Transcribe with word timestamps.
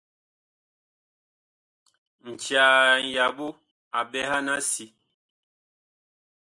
Ncaa 2.29 2.85
ŋyaɓo 3.09 3.47
a 3.97 3.99
ɓɛhan 4.11 4.47
a 4.55 4.57
si. 4.71 4.85